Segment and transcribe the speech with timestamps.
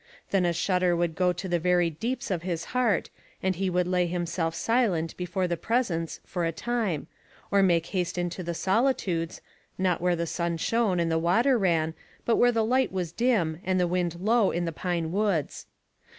[0.31, 3.11] Then a shudder would go to the very deeps of his heart,
[3.43, 7.05] and he would lay himself silent before the presence for a time;
[7.51, 9.41] or make haste into the solitudes
[9.77, 11.93] not where the sun shone and the water ran,
[12.25, 15.67] but where the light was dim and the wind low in the pine woods.